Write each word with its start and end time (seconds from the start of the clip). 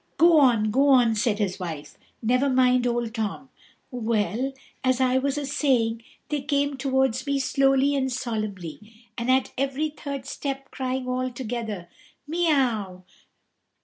"Go 0.17 0.39
on, 0.39 0.71
go 0.71 0.89
on," 0.89 1.13
said 1.13 1.37
his 1.37 1.59
wife; 1.59 1.95
"never 2.23 2.49
mind 2.49 2.87
Old 2.87 3.13
Tom." 3.13 3.49
"Well, 3.91 4.51
as 4.83 4.99
I 4.99 5.19
was 5.19 5.37
a 5.37 5.45
saying, 5.45 6.01
they 6.29 6.41
came 6.41 6.75
towards 6.75 7.27
me 7.27 7.37
slowly 7.37 7.93
and 7.93 8.11
solemnly, 8.11 9.11
and 9.15 9.29
at 9.29 9.51
every 9.59 9.91
third 9.91 10.25
step 10.25 10.71
crying 10.71 11.07
all 11.07 11.29
together, 11.29 11.87
_Miaou! 12.27 13.03